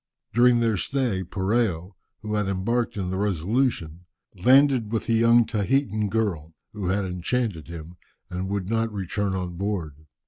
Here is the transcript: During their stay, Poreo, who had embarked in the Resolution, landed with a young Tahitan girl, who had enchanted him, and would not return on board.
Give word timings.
During 0.33 0.61
their 0.61 0.77
stay, 0.77 1.23
Poreo, 1.23 1.91
who 2.23 2.33
had 2.33 2.47
embarked 2.47 2.97
in 2.97 3.11
the 3.11 3.17
Resolution, 3.17 4.07
landed 4.33 4.91
with 4.91 5.07
a 5.09 5.13
young 5.13 5.45
Tahitan 5.45 6.09
girl, 6.09 6.55
who 6.73 6.87
had 6.87 7.05
enchanted 7.05 7.67
him, 7.67 7.97
and 8.27 8.49
would 8.49 8.67
not 8.67 8.91
return 8.91 9.35
on 9.35 9.57
board. 9.57 10.07